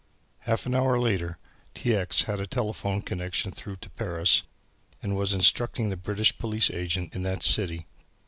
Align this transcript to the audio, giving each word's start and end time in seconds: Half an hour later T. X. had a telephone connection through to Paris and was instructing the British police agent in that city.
Half 0.49 0.65
an 0.65 0.73
hour 0.73 0.99
later 0.99 1.37
T. 1.75 1.93
X. 1.93 2.23
had 2.23 2.39
a 2.39 2.47
telephone 2.47 3.03
connection 3.03 3.51
through 3.51 3.75
to 3.81 3.89
Paris 3.91 4.41
and 5.03 5.15
was 5.15 5.31
instructing 5.31 5.91
the 5.91 5.95
British 5.95 6.35
police 6.39 6.71
agent 6.71 7.13
in 7.13 7.21
that 7.21 7.43
city. 7.43 7.85